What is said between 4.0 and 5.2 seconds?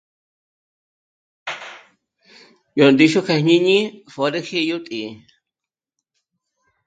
pjö̀rüji yó tǐ'i